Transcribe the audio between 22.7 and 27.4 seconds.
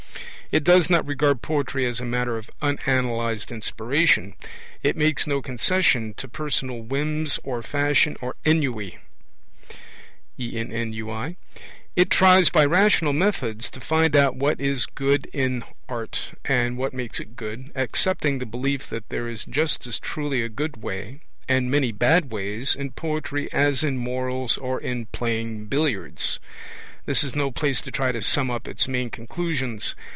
in poetry as in morals or in playing billiards. This is